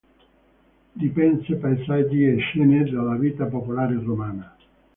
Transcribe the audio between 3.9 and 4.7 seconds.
romana.